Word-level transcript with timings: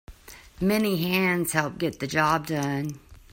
Many 0.59 0.99
hands 1.03 1.51
help 1.51 1.77
get 1.77 1.99
the 1.99 2.07
job 2.07 2.47
done. 2.47 2.99